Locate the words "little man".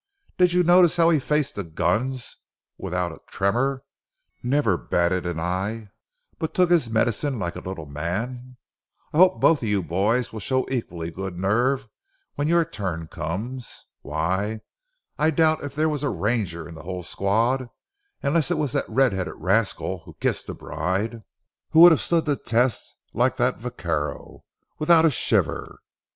7.59-8.57